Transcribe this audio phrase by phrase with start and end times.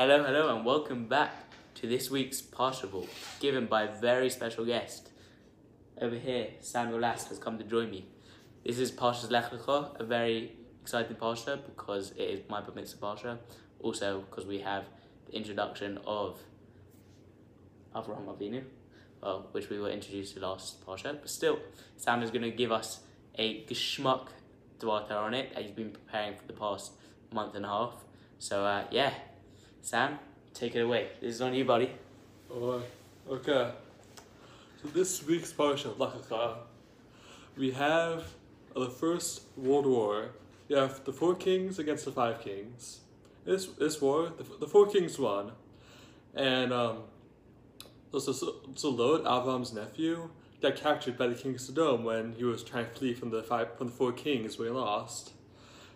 [0.00, 1.30] Hello, hello, and welcome back
[1.74, 3.06] to this week's Partial
[3.38, 5.10] given by a very special guest.
[6.00, 8.06] Over here, Samuel Last has come to join me.
[8.64, 12.98] This is Parshas Lech Lecha, a very exciting Parsha because it is my Bar Mitzvah
[12.98, 13.38] Parsha.
[13.80, 14.84] Also, because we have
[15.26, 16.38] the introduction of
[17.94, 18.62] Avraham Avinu,
[19.22, 21.20] well, which we were introduced to last Parsha.
[21.20, 21.58] But still,
[21.98, 23.00] Sam is going to give us
[23.34, 24.28] a geschmack
[24.78, 26.92] Dwata on it that he's been preparing for the past
[27.34, 27.96] month and a half.
[28.38, 29.12] So, uh, yeah,
[29.82, 30.18] Sam,
[30.54, 31.08] take it away.
[31.20, 31.90] This is on you, buddy.
[32.50, 32.86] Alright,
[33.30, 33.72] okay.
[34.82, 36.56] So this week's Parsha, Lecha,
[37.56, 38.24] we have
[38.74, 40.30] uh, the First World War.
[40.68, 43.00] You have the four kings against the five kings.
[43.44, 45.52] This this war, the, the four kings won,
[46.34, 46.98] and um,
[48.12, 52.44] so, so, so Lot, Avram's nephew, got captured by the king of Sodom when he
[52.44, 55.32] was trying to flee from the five from the four kings he lost.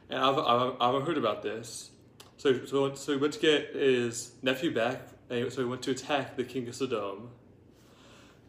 [0.08, 1.90] And Avram, Avram, Avram heard about this,
[2.36, 5.90] so so so he went to get his nephew back, and so he went to
[5.92, 7.30] attack the king of Sodom.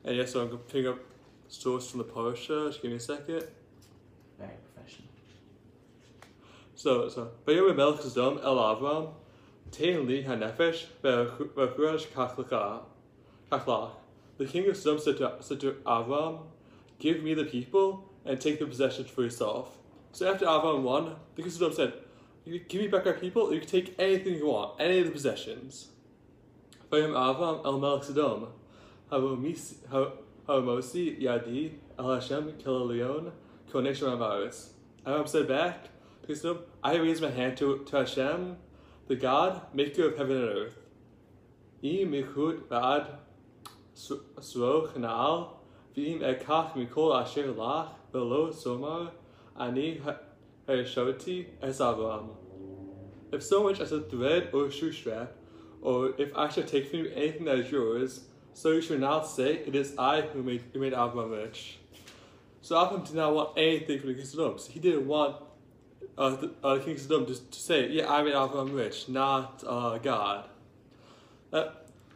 [0.03, 0.99] And yeah, so I'm gonna pick up
[1.47, 2.67] source from the Parsha.
[2.67, 3.43] Just give me a second.
[4.37, 5.09] Very professional.
[6.75, 9.13] So, so, Melech Sodom El Avram,
[9.71, 12.81] Tein Li HaNefesh, Ve'achurash Kachlach.
[13.51, 13.91] Kachlach.
[14.37, 16.41] The king of Sodom said to, said to Avram,
[16.99, 19.77] Give me the people and take the possessions for yourself.
[20.11, 21.93] So after Avram won, the king of Sodom said,
[22.45, 25.11] "You Give me back our people, you can take anything you want, any of the
[25.11, 25.89] possessions.
[26.91, 28.47] Avram El Melech Sodom,
[29.11, 29.79] Havomosi
[31.19, 33.31] Yadi El Hashem Kilalion
[33.71, 34.69] Konesh Ramaris.
[35.05, 35.89] Avram said back,
[36.27, 38.57] Wisdom, I raise my hand to, to Hashem,
[39.07, 40.77] the God, maker of heaven and earth.
[41.81, 43.07] Im michud ba'ad
[43.95, 45.49] sroch na'al,
[45.95, 49.11] v'im ekach mikol asher lach, velo somar,
[49.59, 49.99] ani
[50.67, 52.29] harishoti es Avram.
[53.31, 55.33] If so much as a thread or a shoe strap,
[55.81, 58.21] or if I shall take from you anything that is yours,
[58.53, 61.79] so you shall not say, It is I who made, who made Avram rich.
[62.61, 65.35] So Avram did not want anything from the king of So he didn't want
[66.17, 69.97] uh, the, uh, King Sodom to, to say, yeah, I made Avram rich, not uh,
[69.97, 70.49] God.
[71.51, 71.65] Uh,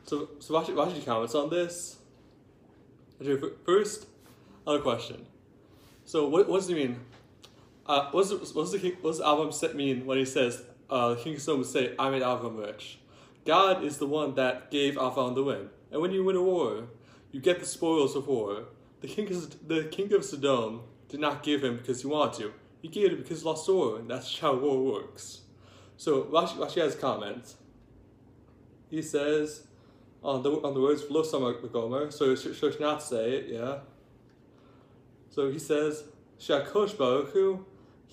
[0.06, 1.98] so, so watch, watch your comments on this.
[3.22, 4.08] Okay, first,
[4.66, 5.26] another question.
[6.06, 7.00] So, what, what does he mean?
[7.90, 10.62] Uh, what, does, what, does the king, what does Avram mean when he says,
[10.92, 13.00] uh, King Sodom would say, I made Avram rich?
[13.46, 15.72] God is the one that gave Avram the win.
[15.92, 16.84] And when you win a war,
[17.32, 18.66] you get the spoils of war.
[19.02, 22.54] The king, of, the king of Sodom did not give him because he wanted to.
[22.80, 25.42] He gave it because he lost war, and that's how war works.
[25.98, 27.56] So Rashi, Rashi has a comment.
[28.92, 29.64] He says
[30.22, 33.80] on the on the words "Lo Samar Gomer," so should not say it, yeah.
[35.30, 36.04] So he says
[36.40, 37.34] Shakosh Baruch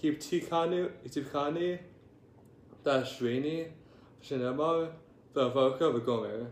[0.03, 1.79] Hiptikanu Hiptikani
[2.85, 3.69] Dashrini
[4.23, 4.91] Shenemar
[5.35, 6.49] Vavoka Vagomer.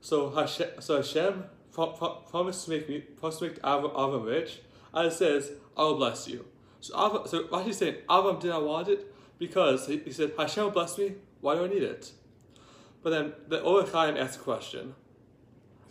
[0.00, 4.60] So Hashem, so Hashem promised to make me promised to make Avram rich,
[4.92, 6.44] and it says, "I will bless you."
[6.80, 10.12] So, Avram, so Rashi is he saying Avram did not want it because he, he
[10.12, 12.12] said, Hashem will bless me, why do I need it?
[13.02, 14.94] But then the Or HaChaim asks a question.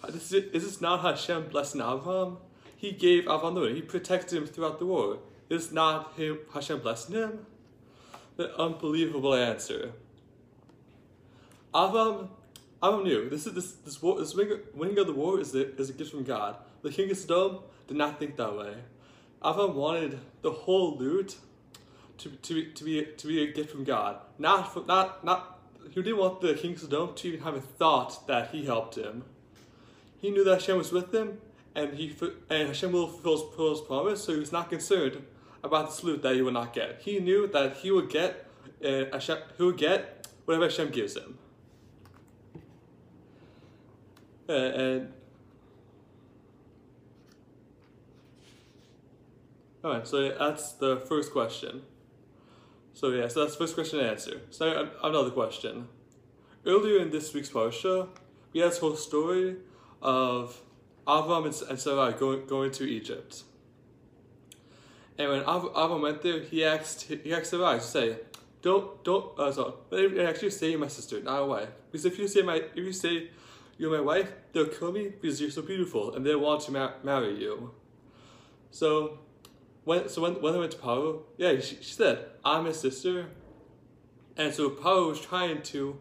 [0.03, 2.37] Uh, is, it, is this not Hashem blessing Avram?
[2.75, 3.75] He gave Avram the word.
[3.75, 5.19] He protected him throughout the war.
[5.49, 7.45] Is not him, Hashem blessing him?
[8.35, 9.91] The unbelievable answer.
[11.73, 12.29] Avram,
[12.81, 15.89] Avram knew this is this this war this winning of the war is a, is
[15.89, 16.57] a gift from God.
[16.81, 18.75] The king of Sodom did not think that way.
[19.43, 21.37] Avram wanted the whole loot
[22.17, 24.17] to, to, to, be, to be a gift from God.
[24.39, 25.59] Not, for, not, not,
[25.91, 28.95] he didn't want the king of Sodom to even have a thought that he helped
[28.95, 29.23] him.
[30.19, 31.39] He knew that Hashem was with him,
[31.75, 32.15] and, he,
[32.49, 35.21] and Hashem will fulfill his promise, so he was not concerned
[35.65, 37.01] about the loot that he would not get.
[37.01, 38.47] He knew that he would get,
[38.83, 41.37] uh, Hashem, he would get whatever Hashem gives him.
[44.47, 45.13] Uh, and
[49.83, 51.83] Alright, so that's the first question.
[52.93, 54.41] So yeah, so that's the first question and answer.
[54.49, 55.87] So another question.
[56.65, 58.07] Earlier in this week's parsha,
[58.51, 59.57] we had this whole story
[60.01, 60.59] of
[61.05, 63.43] Avram and Sarai going, going to Egypt.
[65.17, 68.17] And when Avram went there, he asked he asked Sarai to say,
[68.61, 69.79] "Don't don't uh, so
[70.19, 71.69] actually say my sister, not a wife.
[71.91, 73.29] Because if you say my if you say
[73.77, 76.93] you're my wife, they'll kill me because you're so beautiful and they want to ma-
[77.03, 77.71] marry you."
[78.71, 79.19] So
[79.85, 83.27] when so when when they went to Paro, yeah, she, she said, "I'm his sister,"
[84.35, 85.97] and so Paro was trying to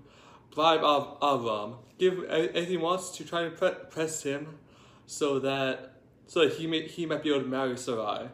[0.53, 4.59] bribe Av- Avram, give anything he wants to try and pre- press him,
[5.07, 8.31] so that so that he may he might be able to marry Sarai.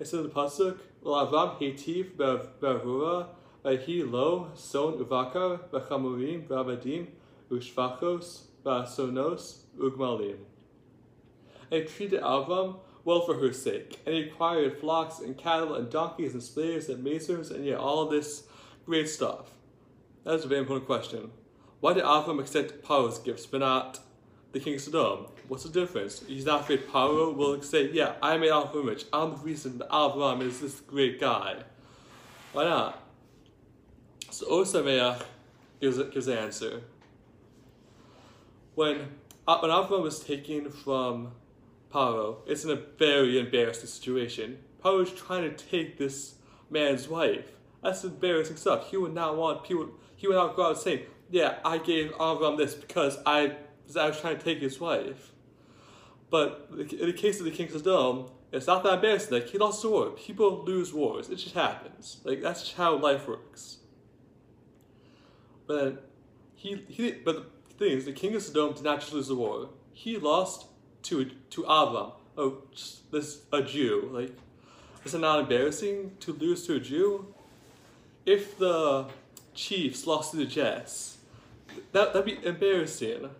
[0.00, 3.28] Pasuk, "Well, Avram hetiv bevura
[3.64, 7.06] Vahi lo son uvakar v'chamurim v'abadim
[7.50, 10.36] ushvachos v'asonos ugmalim.
[11.70, 16.34] And treated Avram well for her sake, and he acquired flocks and cattle and donkeys
[16.34, 18.46] and slaves and mazers and yet all this
[18.84, 19.52] great stuff.
[20.24, 21.30] That's a very important question.
[21.80, 24.00] Why did Avram accept Paro's gifts but not
[24.52, 25.33] the king of?
[25.48, 26.22] What's the difference?
[26.26, 29.04] He's not afraid Paro will say, Yeah, I made Avram rich.
[29.12, 31.56] I'm the reason that Avram is this great guy.
[32.52, 33.02] Why not?
[34.30, 35.22] So Or Sameach
[35.80, 36.82] gives, gives the answer.
[38.74, 39.08] When,
[39.46, 41.32] uh, when Avram was taken from
[41.92, 44.58] Paro, it's in a very embarrassing situation.
[44.82, 46.36] Paro is trying to take this
[46.70, 47.52] man's wife.
[47.82, 48.90] That's embarrassing stuff.
[48.90, 49.90] He would not want people.
[50.16, 53.56] He would not go out saying, "Yeah, I gave Avram this because I
[53.86, 55.33] was, I was trying to take his wife."
[56.34, 59.32] But in the case of the King Sodom, it's not that embarrassing.
[59.34, 60.10] Like he lost the war.
[60.10, 61.28] People lose wars.
[61.28, 62.18] It just happens.
[62.24, 63.76] Like that's just how life works.
[65.68, 66.10] But
[66.56, 67.12] he he.
[67.12, 67.36] But
[67.68, 69.68] the thing is, the King of Sodom did not just lose the war.
[69.92, 70.66] He lost
[71.02, 72.62] to to Avram, oh,
[73.12, 74.10] this a Jew.
[74.12, 74.32] Like,
[75.04, 77.32] is it not embarrassing to lose to a Jew?
[78.26, 79.06] If the
[79.54, 81.18] Chiefs lost to the Jets,
[81.92, 83.30] that that'd be embarrassing.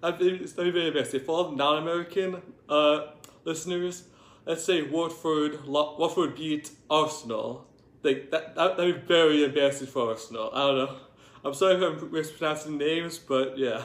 [0.00, 1.20] That'd be, that'd be very embarrassing.
[1.20, 3.06] For all the non-American uh,
[3.44, 4.04] listeners,
[4.44, 7.66] let's say Watford Watford beat Arsenal.
[8.02, 10.50] Like that, that that'd be very embarrassing for Arsenal.
[10.52, 10.96] I don't know.
[11.44, 13.82] I'm sorry if I'm mispronouncing names, but yeah.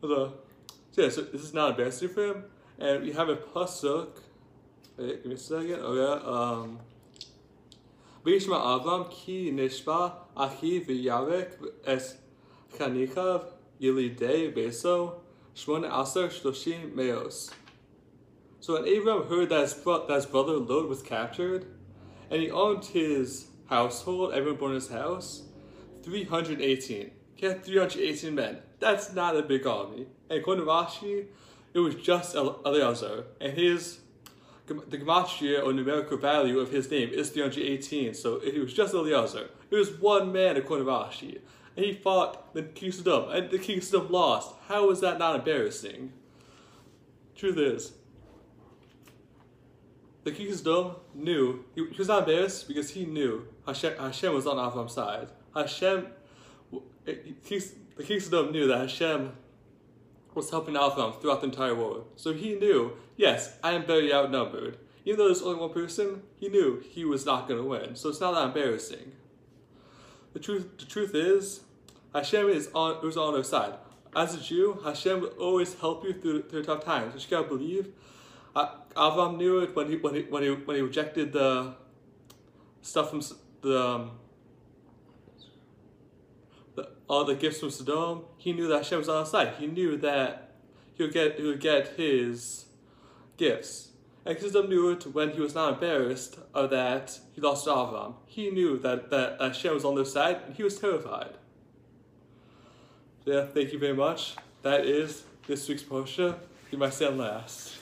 [0.00, 0.34] So,
[0.92, 2.44] so yeah, so this is not embarrassing for him.
[2.78, 4.08] And we have a pasuk.
[4.96, 5.80] Wait, give me a second.
[5.82, 6.30] Oh yeah.
[6.30, 6.78] Um.
[8.24, 12.02] וישמע אברהם כי נשבע אחי וירק את
[12.78, 13.40] חניכיו
[13.81, 15.19] Beso,
[15.55, 17.51] Aser Shloshim Meos.
[18.59, 21.67] So when Abram heard that his, bro- that his brother Lot was captured,
[22.29, 25.43] and he owned his household, everyone born in his house,
[26.03, 27.11] 318.
[27.35, 28.59] He had 318 men.
[28.79, 30.07] That's not a big army.
[30.29, 31.25] And according to Rashi,
[31.73, 33.25] it was just Eliezer.
[33.41, 33.99] And his,
[34.67, 38.13] the gematria or numerical value of his name is 318.
[38.13, 39.49] So it was just Eliezer.
[39.69, 41.39] It was one man according to Rashi.
[41.75, 44.53] And he fought the King Sodom, and the King Sodom lost.
[44.67, 46.13] How is that not embarrassing?
[47.35, 47.93] Truth is,
[50.23, 54.57] the King Sodom knew, he, was not embarrassed because he knew Hashem, Hashem was on
[54.57, 55.27] Avram's side.
[55.53, 56.07] Hashem,
[57.05, 59.33] the King Sodom knew that Hashem
[60.35, 62.03] was helping Avram throughout the entire war.
[62.15, 64.77] So he knew, yes, I am very outnumbered.
[65.05, 67.95] Even though there's only one person, he knew he was not going to win.
[67.95, 69.13] So it's not that embarrassing.
[70.35, 71.61] The truth, the truth is,
[72.13, 73.75] Hashem is on, was on our side.
[74.13, 77.13] As a Jew, Hashem will always help you through, through tough times.
[77.13, 77.87] You just gotta believe.
[78.53, 81.75] Avram knew it when he when he when he when he rejected the
[82.81, 83.21] stuff from
[83.61, 84.11] the um,
[87.07, 89.53] all the gifts from Sodom, he knew that Hashem was on his side.
[89.57, 90.55] He knew that
[90.95, 92.65] he would get he would get his
[93.37, 93.91] gifts.
[94.25, 98.15] Sodom knew it when he was not embarrassed of that he lost Avram.
[98.25, 101.35] He knew that, that Hashem was on their side and he was terrified.
[103.23, 104.35] Yeah, thank you very much.
[104.63, 106.37] That is this week's Posha.
[106.71, 107.77] You might say last.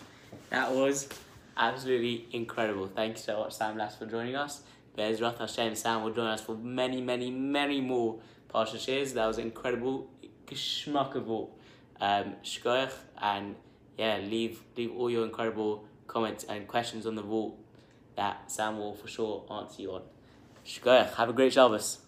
[0.49, 1.07] That was
[1.55, 2.87] absolutely incredible.
[2.87, 4.63] Thank you so much, Sam Last, for joining us.
[4.97, 8.19] Bezrat Hashem, Sam will join us for many, many, many more
[8.53, 9.13] Parsha shares.
[9.13, 10.09] That was incredible,
[10.45, 11.49] geschmackable.
[12.01, 12.35] Um,
[13.21, 13.55] and
[13.97, 17.57] yeah, leave leave all your incredible comments and questions on the wall
[18.15, 20.03] that Sam will for sure answer you on.
[20.65, 22.02] Shkoyach, have a great Shabbos.